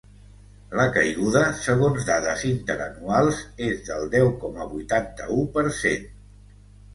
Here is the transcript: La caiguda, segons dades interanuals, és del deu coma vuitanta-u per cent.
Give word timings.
La 0.77 0.85
caiguda, 0.93 1.43
segons 1.65 2.07
dades 2.07 2.45
interanuals, 2.51 3.43
és 3.67 3.85
del 3.91 4.09
deu 4.17 4.31
coma 4.45 4.67
vuitanta-u 4.73 5.45
per 5.59 5.67
cent. 5.83 6.11